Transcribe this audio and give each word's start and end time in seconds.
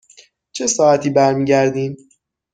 چه 0.51 0.67
ساعتی 0.67 1.09
برمی 1.09 1.45
گردیم؟ 1.45 1.97